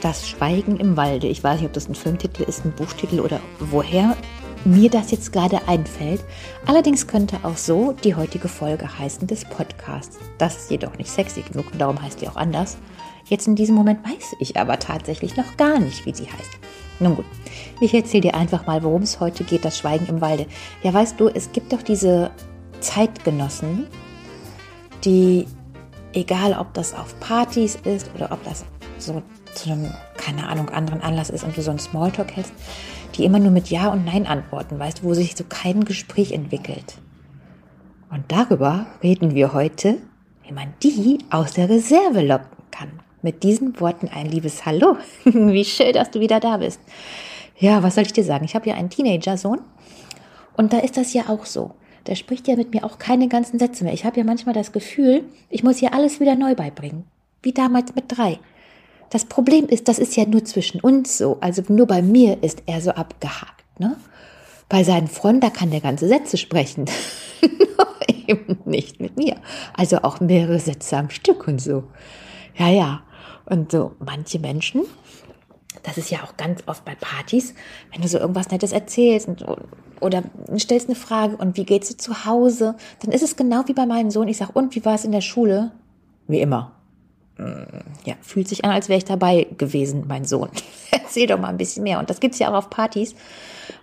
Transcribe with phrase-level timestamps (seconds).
[0.00, 1.26] Das Schweigen im Walde.
[1.26, 4.16] Ich weiß nicht, ob das ein Filmtitel ist, ein Buchtitel oder woher
[4.64, 6.24] mir das jetzt gerade einfällt.
[6.66, 10.18] Allerdings könnte auch so die heutige Folge heißen des Podcasts.
[10.38, 12.78] Das ist jedoch nicht sexy genug und darum heißt sie auch anders.
[13.26, 16.58] Jetzt in diesem Moment weiß ich aber tatsächlich noch gar nicht, wie sie heißt.
[17.00, 17.26] Nun gut,
[17.80, 20.46] ich erzähle dir einfach mal, worum es heute geht, das Schweigen im Walde.
[20.82, 22.30] Ja, weißt du, es gibt doch diese
[22.80, 23.86] Zeitgenossen,
[25.04, 25.46] die,
[26.12, 28.64] egal ob das auf Partys ist oder ob das
[28.98, 29.22] so
[29.54, 32.52] zu einem, keine Ahnung, anderen Anlass ist und du so einen Smalltalk hältst,
[33.14, 36.32] die immer nur mit Ja und Nein antworten, weißt du, wo sich so kein Gespräch
[36.32, 36.94] entwickelt.
[38.10, 39.98] Und darüber reden wir heute,
[40.44, 43.00] wie man die aus der Reserve locken kann.
[43.20, 44.96] Mit diesen Worten ein liebes Hallo.
[45.24, 46.80] wie schön, dass du wieder da bist.
[47.58, 48.44] Ja, was soll ich dir sagen?
[48.44, 49.60] Ich habe ja einen Teenager-Sohn
[50.56, 51.74] und da ist das ja auch so.
[52.06, 53.92] Der spricht ja mit mir auch keine ganzen Sätze mehr.
[53.92, 57.04] Ich habe ja manchmal das Gefühl, ich muss hier alles wieder neu beibringen.
[57.42, 58.38] Wie damals mit drei.
[59.10, 61.38] Das Problem ist, das ist ja nur zwischen uns so.
[61.40, 63.64] Also nur bei mir ist er so abgehakt.
[63.78, 63.96] Ne?
[64.68, 66.84] Bei seinen Freunden, da kann der ganze Sätze sprechen.
[68.28, 69.36] eben nicht mit mir.
[69.74, 71.84] Also auch mehrere Sätze am Stück und so.
[72.56, 73.02] Ja, ja.
[73.46, 74.82] Und so manche Menschen,
[75.82, 77.54] das ist ja auch ganz oft bei Partys,
[77.92, 79.44] wenn du so irgendwas Nettes erzählst und,
[80.00, 80.22] oder
[80.58, 83.86] stellst eine Frage und wie geht's dir zu Hause, dann ist es genau wie bei
[83.86, 84.28] meinem Sohn.
[84.28, 85.72] Ich sag, und wie war es in der Schule?
[86.26, 86.77] Wie immer
[88.04, 90.48] ja, fühlt sich an, als wäre ich dabei gewesen, mein Sohn.
[90.90, 91.98] Erzähl doch mal ein bisschen mehr.
[91.98, 93.14] Und das gibt's ja auch auf Partys.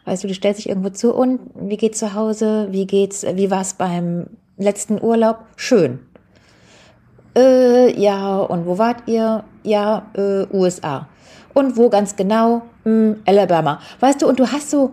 [0.06, 2.68] Weißt du, du stellst dich irgendwo zu und wie geht's zu Hause?
[2.72, 5.40] Wie geht's, wie war's beim letzten Urlaub?
[5.56, 6.00] Schön.
[7.36, 9.44] Äh, ja, und wo wart ihr?
[9.64, 11.08] Ja, äh, USA.
[11.54, 12.64] Und wo ganz genau?
[12.84, 13.80] Hm, Alabama.
[14.00, 14.92] Weißt du, und du hast so,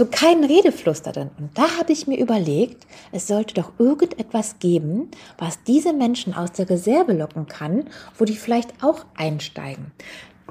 [0.00, 1.28] so keinen Redefluss da drin.
[1.38, 6.52] Und da habe ich mir überlegt, es sollte doch irgendetwas geben, was diese Menschen aus
[6.52, 7.84] der Reserve locken kann,
[8.16, 9.92] wo die vielleicht auch einsteigen.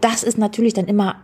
[0.01, 1.15] Das ist natürlich dann immer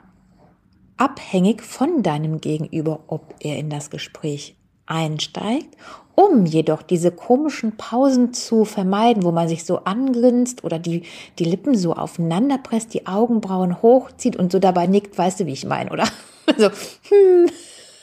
[0.98, 4.56] abhängig von deinem Gegenüber, ob er in das Gespräch
[4.88, 5.78] einsteigt,
[6.16, 11.04] um jedoch diese komischen Pausen zu vermeiden, wo man sich so angrinst oder die,
[11.38, 15.54] die Lippen so aufeinander presst, die Augenbrauen hochzieht und so dabei nickt, weißt du, wie
[15.54, 16.06] ich meine, oder?
[16.58, 16.70] So,
[17.10, 17.50] hm,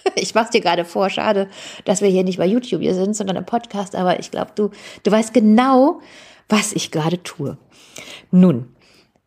[0.15, 1.49] ich mach's dir gerade vor, schade,
[1.85, 4.71] dass wir hier nicht bei YouTube hier sind, sondern im Podcast, aber ich glaube, du,
[5.03, 6.01] du weißt genau,
[6.49, 7.57] was ich gerade tue.
[8.31, 8.75] Nun,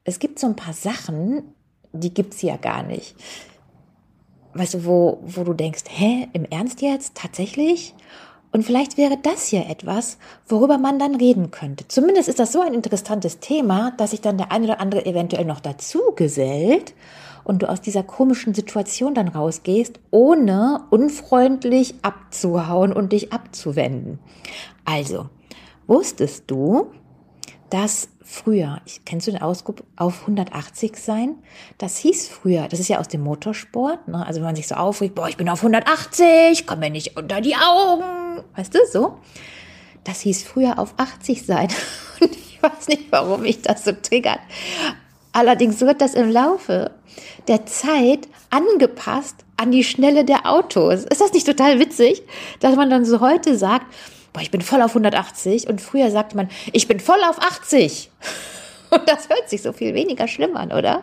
[0.03, 1.55] es gibt so ein paar Sachen,
[1.91, 3.15] die gibt's ja gar nicht.
[4.53, 7.15] Weißt du, wo, wo du denkst, hä, im Ernst jetzt?
[7.15, 7.93] Tatsächlich?
[8.55, 10.17] Und vielleicht wäre das ja etwas,
[10.47, 11.89] worüber man dann reden könnte.
[11.89, 15.43] Zumindest ist das so ein interessantes Thema, dass sich dann der eine oder andere eventuell
[15.43, 16.93] noch dazu gesellt
[17.43, 24.19] und du aus dieser komischen Situation dann rausgehst, ohne unfreundlich abzuhauen und dich abzuwenden.
[24.85, 25.27] Also,
[25.85, 26.93] wusstest du,
[27.69, 31.35] dass früher, kennst du den Ausdruck auf 180 sein?
[31.77, 34.25] Das hieß früher, das ist ja aus dem Motorsport, ne?
[34.25, 37.41] also wenn man sich so aufregt, boah, ich bin auf 180, komm mir nicht unter
[37.41, 39.17] die Augen, weißt du, so.
[40.03, 41.67] Das hieß früher auf 80 sein.
[42.21, 44.39] Und ich weiß nicht, warum mich das so triggert.
[45.31, 46.91] Allerdings wird das im Laufe
[47.47, 51.03] der Zeit angepasst an die Schnelle der Autos.
[51.03, 52.23] Ist das nicht total witzig,
[52.59, 53.85] dass man dann so heute sagt,
[54.35, 58.11] boah, ich bin voll auf 180 und früher sagte man, ich bin voll auf 80.
[58.91, 61.01] Und das hört sich so viel weniger schlimm an, oder?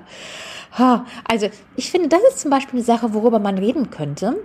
[1.29, 4.37] Also ich finde, das ist zum Beispiel eine Sache, worüber man reden könnte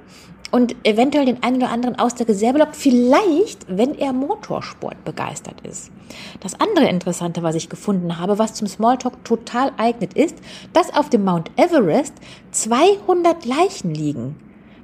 [0.51, 5.61] und eventuell den einen oder anderen aus der Reserve lockt, vielleicht, wenn er Motorsport begeistert
[5.61, 5.91] ist.
[6.39, 10.37] Das andere Interessante, was ich gefunden habe, was zum Smalltalk total eignet ist,
[10.73, 12.15] dass auf dem Mount Everest
[12.51, 14.35] 200 Leichen liegen.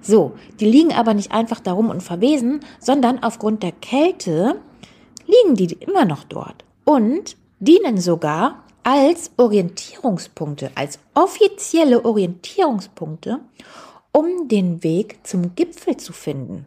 [0.03, 4.59] So, die liegen aber nicht einfach darum und verwesen, sondern aufgrund der Kälte
[5.25, 13.39] liegen die immer noch dort und dienen sogar als Orientierungspunkte, als offizielle Orientierungspunkte,
[14.11, 16.65] um den Weg zum Gipfel zu finden.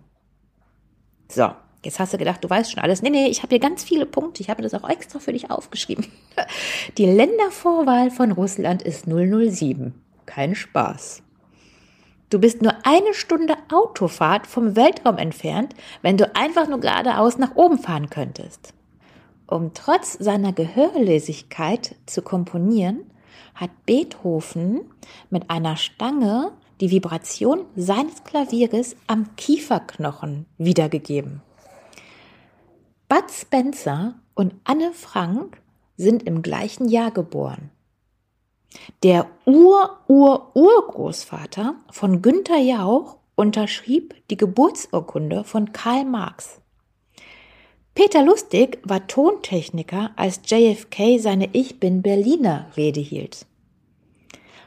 [1.30, 1.50] So,
[1.84, 3.02] jetzt hast du gedacht, du weißt schon alles.
[3.02, 4.42] Nee, nee, ich habe hier ganz viele Punkte.
[4.42, 6.06] Ich habe das auch extra für dich aufgeschrieben.
[6.96, 9.92] Die Ländervorwahl von Russland ist 007.
[10.24, 11.22] Kein Spaß.
[12.28, 17.54] Du bist nur eine Stunde Autofahrt vom Weltraum entfernt, wenn du einfach nur geradeaus nach
[17.54, 18.74] oben fahren könntest.
[19.46, 23.10] Um trotz seiner Gehörlosigkeit zu komponieren,
[23.54, 24.80] hat Beethoven
[25.30, 26.50] mit einer Stange
[26.80, 31.42] die Vibration seines Klavieres am Kieferknochen wiedergegeben.
[33.08, 35.62] Bud Spencer und Anne Frank
[35.96, 37.70] sind im gleichen Jahr geboren.
[39.02, 46.60] Der Ur-Ur-Urgroßvater von Günther Jauch unterschrieb die Geburtsurkunde von Karl Marx.
[47.94, 53.46] Peter Lustig war Tontechniker, als JFK seine Ich bin Berliner Rede hielt.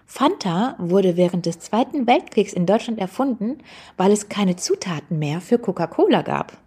[0.08, 3.60] Fanta wurde während des Zweiten Weltkriegs in Deutschland erfunden,
[3.98, 6.58] weil es keine Zutaten mehr für Coca-Cola gab.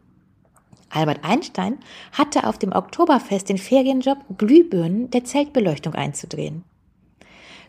[0.91, 1.79] Albert Einstein
[2.13, 6.63] hatte auf dem Oktoberfest den Ferienjob, Glühbirnen der Zeltbeleuchtung einzudrehen.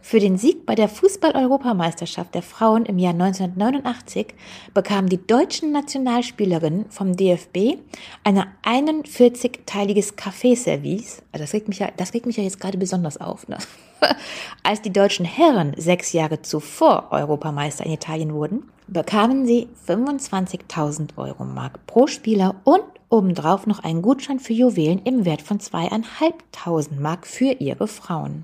[0.06, 4.36] Für den Sieg bei der Fußball-Europameisterschaft der Frauen im Jahr 1989
[4.74, 7.78] bekamen die deutschen Nationalspielerinnen vom DFB
[8.26, 11.24] ein 41-teiliges Kaffeeservice.
[11.32, 13.48] Also das regt mich ja, das regt mich ja jetzt gerade besonders auf.
[13.48, 13.58] Ne?
[14.64, 21.46] Als die deutschen Herren sechs Jahre zuvor Europameister in Italien wurden, bekamen sie 25.000 Euro
[21.46, 27.26] Mark pro Spieler und obendrauf noch einen Gutschein für Juwelen im Wert von zweieinhalbtausend Mark
[27.26, 28.44] für ihre Frauen.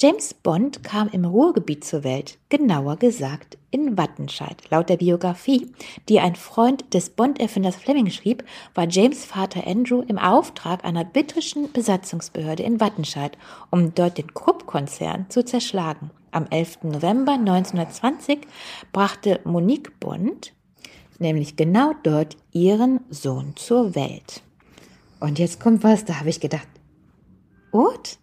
[0.00, 4.56] James Bond kam im Ruhrgebiet zur Welt, genauer gesagt in Wattenscheid.
[4.70, 5.70] Laut der Biografie,
[6.08, 8.42] die ein Freund des Bond-Erfinders Fleming schrieb,
[8.74, 13.36] war James Vater Andrew im Auftrag einer britischen Besatzungsbehörde in Wattenscheid,
[13.70, 16.10] um dort den Krupp-Konzern zu zerschlagen.
[16.30, 16.84] Am 11.
[16.84, 18.46] November 1920
[18.92, 20.54] brachte Monique Bond
[21.20, 24.42] nämlich genau dort ihren Sohn zur Welt.
[25.20, 26.66] Und jetzt kommt was, da habe ich gedacht,
[27.72, 28.18] what?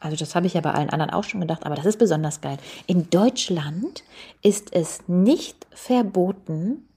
[0.00, 2.40] Also das habe ich ja bei allen anderen auch schon gedacht, aber das ist besonders
[2.40, 2.58] geil.
[2.86, 4.02] In Deutschland
[4.42, 6.88] ist es nicht verboten,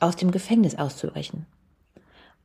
[0.00, 1.46] aus dem Gefängnis auszubrechen.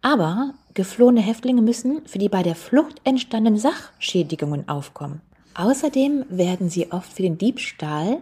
[0.02, 5.22] Aber geflohene Häftlinge müssen für die bei der Flucht entstandenen Sachschädigungen aufkommen.
[5.56, 8.20] Außerdem werden sie oft für den Diebstahl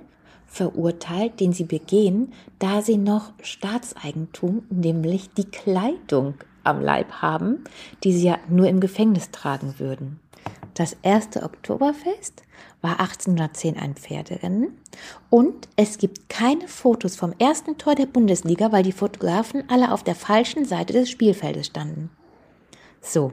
[0.48, 7.66] verurteilt, den sie begehen, da sie noch Staatseigentum, nämlich die Kleidung am Leib haben,
[8.04, 10.20] die sie ja nur im Gefängnis tragen würden.
[10.74, 12.44] Das erste Oktoberfest
[12.82, 14.78] war 1810 ein Pferderennen
[15.30, 20.04] und es gibt keine Fotos vom ersten Tor der Bundesliga, weil die Fotografen alle auf
[20.04, 22.10] der falschen Seite des Spielfeldes standen.
[23.02, 23.32] So,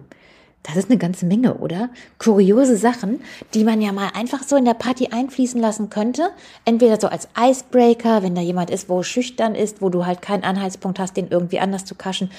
[0.63, 1.91] das ist eine ganze Menge, oder?
[2.19, 3.21] Kuriose Sachen,
[3.53, 6.31] die man ja mal einfach so in der Party einfließen lassen könnte.
[6.65, 10.45] Entweder so als Icebreaker, wenn da jemand ist, wo schüchtern ist, wo du halt keinen
[10.45, 12.31] Anhaltspunkt hast, den irgendwie anders zu kaschen.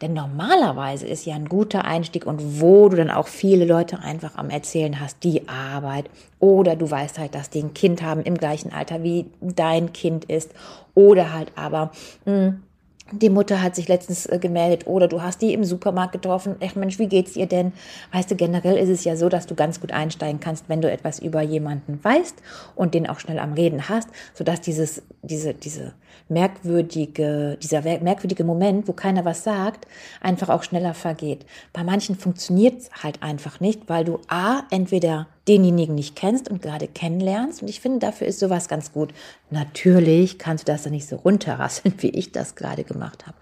[0.00, 4.36] Denn normalerweise ist ja ein guter Einstieg und wo du dann auch viele Leute einfach
[4.36, 6.08] am Erzählen hast, die Arbeit.
[6.38, 10.26] Oder du weißt halt, dass die ein Kind haben im gleichen Alter wie dein Kind
[10.26, 10.52] ist.
[10.94, 11.90] Oder halt aber,
[12.24, 12.62] mh, hm,
[13.12, 16.56] die Mutter hat sich letztens äh, gemeldet oder du hast die im Supermarkt getroffen.
[16.64, 17.72] Ach Mensch, wie geht's ihr denn?
[18.12, 20.90] Weißt du, generell ist es ja so, dass du ganz gut einsteigen kannst, wenn du
[20.90, 22.36] etwas über jemanden weißt
[22.74, 25.92] und den auch schnell am Reden hast, sodass dieses, diese, diese
[26.28, 29.86] merkwürdige, dieser merkwürdige Moment, wo keiner was sagt,
[30.20, 31.44] einfach auch schneller vergeht.
[31.72, 36.62] Bei manchen funktioniert es halt einfach nicht, weil du A, entweder denjenigen nicht kennst und
[36.62, 37.60] gerade kennenlernst.
[37.62, 39.12] Und ich finde, dafür ist sowas ganz gut.
[39.50, 43.36] Natürlich kannst du das dann nicht so runterrasseln, wie ich das gerade gemacht habe.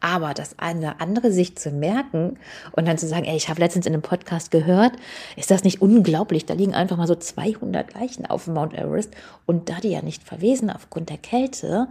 [0.00, 2.38] Aber das eine andere sich zu merken
[2.72, 4.92] und dann zu sagen, ey, ich habe letztens in einem Podcast gehört,
[5.36, 6.46] ist das nicht unglaublich?
[6.46, 9.12] Da liegen einfach mal so 200 Leichen auf Mount Everest
[9.46, 11.88] und da die ja nicht verwesen aufgrund der Kälte,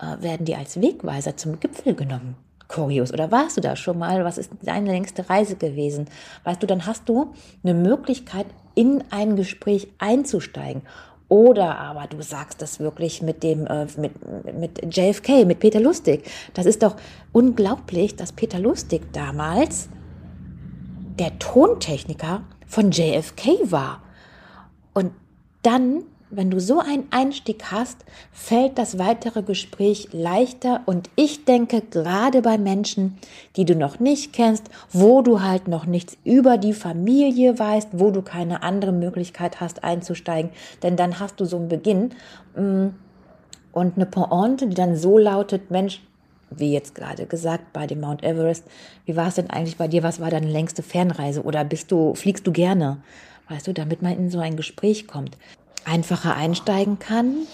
[0.00, 2.36] äh, werden die als Wegweiser zum Gipfel genommen
[2.70, 3.12] kurios.
[3.12, 4.24] Oder warst du da schon mal?
[4.24, 6.06] Was ist deine längste Reise gewesen?
[6.44, 10.82] Weißt du, dann hast du eine Möglichkeit, in ein Gespräch einzusteigen.
[11.28, 14.12] Oder aber du sagst das wirklich mit dem, äh, mit,
[14.58, 16.28] mit JFK, mit Peter Lustig.
[16.54, 16.96] Das ist doch
[17.32, 19.88] unglaublich, dass Peter Lustig damals
[21.20, 24.02] der Tontechniker von JFK war.
[24.92, 25.12] Und
[25.62, 31.82] dann wenn du so einen Einstieg hast, fällt das weitere Gespräch leichter und ich denke
[31.82, 33.18] gerade bei Menschen,
[33.56, 38.10] die du noch nicht kennst, wo du halt noch nichts über die Familie weißt, wo
[38.10, 42.10] du keine andere Möglichkeit hast einzusteigen, denn dann hast du so einen Beginn
[42.54, 42.88] mm,
[43.72, 46.00] und eine Pointe, die dann so lautet, Mensch,
[46.50, 48.64] wie jetzt gerade gesagt bei dem Mount Everest,
[49.04, 50.02] wie war es denn eigentlich bei dir?
[50.02, 51.42] Was war deine längste Fernreise?
[51.44, 52.98] Oder bist du, fliegst du gerne?
[53.48, 55.36] Weißt du, damit man in so ein Gespräch kommt
[55.90, 57.46] einfacher einsteigen kann.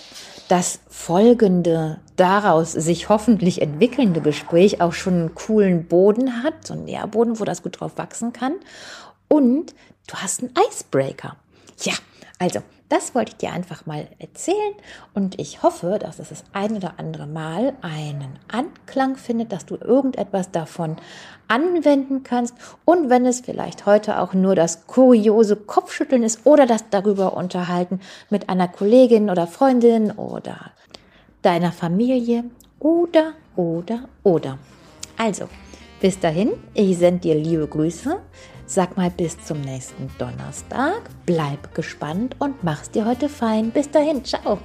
[0.49, 6.85] Das folgende daraus sich hoffentlich entwickelnde Gespräch auch schon einen coolen Boden hat, so einen
[6.85, 8.55] Nährboden, wo das gut drauf wachsen kann.
[9.29, 9.75] Und
[10.07, 11.37] du hast einen Icebreaker.
[11.83, 11.95] Ja,
[12.39, 14.75] also das wollte ich dir einfach mal erzählen
[15.15, 19.77] und ich hoffe, dass es das ein oder andere Mal einen Anklang findet, dass du
[19.77, 20.97] irgendetwas davon
[21.49, 26.85] anwenden kannst und wenn es vielleicht heute auch nur das kuriose Kopfschütteln ist oder das
[26.91, 28.01] darüber unterhalten
[28.31, 30.73] mit einer Kollegin oder Freundin oder
[31.43, 32.45] deiner Familie
[32.79, 34.59] oder, oder, oder.
[35.17, 35.49] Also,
[36.01, 38.21] bis dahin, ich sende dir liebe Grüße.
[38.67, 41.03] Sag mal bis zum nächsten Donnerstag.
[41.25, 43.71] Bleib gespannt und mach's dir heute fein.
[43.71, 44.59] Bis dahin, ciao.